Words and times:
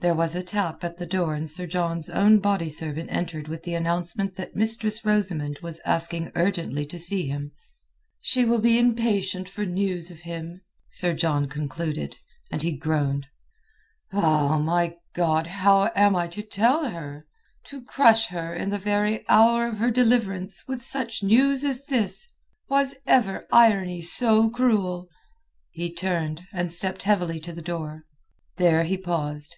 There 0.00 0.14
was 0.14 0.36
a 0.36 0.44
tap 0.44 0.84
at 0.84 0.98
the 0.98 1.06
door 1.06 1.34
and 1.34 1.50
Sir 1.50 1.66
John's 1.66 2.08
own 2.08 2.38
body 2.38 2.68
servant 2.68 3.10
entered 3.10 3.48
with 3.48 3.64
the 3.64 3.74
announcement 3.74 4.36
that 4.36 4.54
Mistress 4.54 5.04
Rosamund 5.04 5.58
was 5.60 5.80
asking 5.84 6.30
urgently 6.36 6.86
to 6.86 7.00
see 7.00 7.26
him. 7.26 7.50
"She 8.20 8.44
will 8.44 8.60
be 8.60 8.78
impatient 8.78 9.48
for 9.48 9.66
news 9.66 10.08
of 10.12 10.20
him," 10.20 10.60
Sir 10.88 11.14
John 11.14 11.48
concluded, 11.48 12.14
and 12.48 12.62
he 12.62 12.76
groaned. 12.76 13.26
"My 14.12 14.94
God! 15.16 15.48
How 15.48 15.90
am 15.96 16.14
I 16.14 16.28
to 16.28 16.42
tell 16.42 16.84
her? 16.90 17.26
To 17.64 17.82
crush 17.82 18.28
her 18.28 18.54
in 18.54 18.70
the 18.70 18.78
very 18.78 19.28
hour 19.28 19.66
of 19.66 19.78
her 19.78 19.90
deliverance 19.90 20.62
with 20.68 20.84
such 20.86 21.24
news 21.24 21.64
as 21.64 21.86
this! 21.86 22.28
Was 22.68 22.94
ever 23.04 23.48
irony 23.50 24.02
so 24.02 24.48
cruel?" 24.48 25.08
He 25.72 25.92
turned, 25.92 26.46
and 26.52 26.72
stepped 26.72 27.02
heavily 27.02 27.40
to 27.40 27.52
the 27.52 27.60
door. 27.60 28.04
There 28.58 28.84
he 28.84 28.96
paused. 28.96 29.56